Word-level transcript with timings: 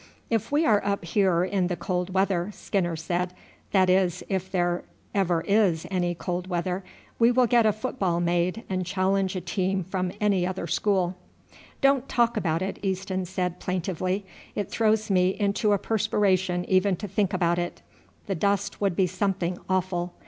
"If 0.31 0.51
we 0.51 0.65
are 0.65 0.83
up 0.83 1.05
here 1.05 1.43
in 1.43 1.67
the 1.67 1.75
cold 1.75 2.11
weather," 2.11 2.49
Skinner 2.55 2.95
said, 2.95 3.35
"that 3.71 3.87
is, 3.87 4.23
if 4.29 4.51
there 4.51 4.83
ever 5.13 5.41
is 5.47 5.85
any 5.91 6.15
cold 6.15 6.47
weather, 6.47 6.83
we 7.19 7.29
will 7.29 7.45
get 7.45 7.67
a 7.67 7.71
football 7.71 8.19
made 8.19 8.63
and 8.67 8.83
challenge 8.83 9.35
a 9.35 9.41
team 9.41 9.83
from 9.83 10.11
any 10.19 10.43
other 10.43 10.65
school." 10.65 11.15
"Don't 11.81 12.09
talk 12.09 12.35
about 12.35 12.63
it," 12.63 12.79
Easton 12.81 13.25
said 13.25 13.59
plaintively. 13.59 14.25
"It 14.55 14.71
throws 14.71 15.11
me 15.11 15.39
into 15.39 15.71
a 15.71 15.77
perspiration 15.77 16.65
even 16.65 16.95
to 16.95 17.07
think 17.07 17.31
about 17.31 17.59
it. 17.59 17.83
The 18.25 18.33
dust 18.33 18.81
would 18.81 18.95
be 18.95 19.05
something 19.05 19.59
awful. 19.69 20.15